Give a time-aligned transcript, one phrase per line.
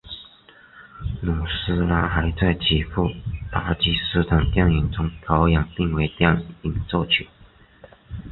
[1.21, 3.07] 努斯拉还在几部
[3.51, 7.29] 巴基斯坦电影中表演并为电影作曲。